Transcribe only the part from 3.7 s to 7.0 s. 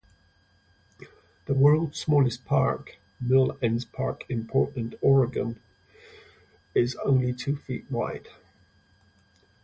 Park in Portland, Oregon, is